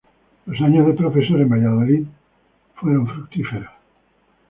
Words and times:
Los 0.47 0.59
años 0.61 0.87
de 0.87 0.93
profesor 0.93 1.39
en 1.41 1.49
Valladolid 1.49 2.05
fueron 2.73 3.05
fructíferos. 3.05 3.69